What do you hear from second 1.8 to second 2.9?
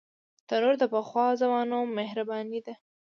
مهرباني ده